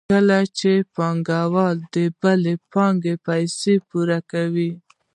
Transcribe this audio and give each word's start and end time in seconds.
کله 0.09 0.39
چې 0.59 0.71
پانګوال 0.95 1.77
د 1.93 1.97
بل 2.21 2.41
پانګوال 2.71 3.23
پیسې 3.27 3.73
پور 3.89 4.09
کوي 4.31 4.71